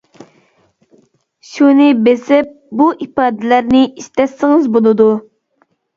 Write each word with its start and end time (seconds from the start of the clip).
شۇنى 1.49 1.85
بېسىپ 2.07 2.49
بۇ 2.81 2.87
ئىپادىلەرنى 3.07 3.85
ئىشلەتسىڭىز 3.91 4.69
بولىدۇ. 4.79 5.11